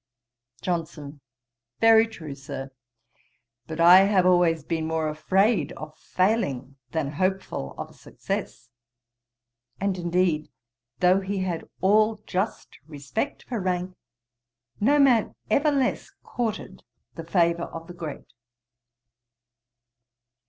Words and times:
"'JOHNSON. 0.63 1.21
'Very 1.79 2.07
true, 2.07 2.33
Sir; 2.33 2.71
but 3.67 3.79
I 3.79 3.97
have 4.05 4.25
always 4.25 4.63
been 4.63 4.87
more 4.87 5.07
afraid 5.07 5.73
of 5.73 5.95
failing, 5.95 6.77
than 6.89 7.11
hopeful 7.11 7.75
of 7.77 7.95
success.' 7.95 8.71
And, 9.79 9.99
indeed, 9.99 10.49
though 11.01 11.19
he 11.19 11.43
had 11.43 11.69
all 11.81 12.15
just 12.25 12.79
respect 12.87 13.43
for 13.47 13.59
rank, 13.61 13.95
no 14.79 14.97
man 14.97 15.35
ever 15.51 15.69
less 15.69 16.09
courted 16.23 16.83
the 17.13 17.23
favour 17.23 17.65
of 17.65 17.85
the 17.85 17.93
great. 17.93 18.33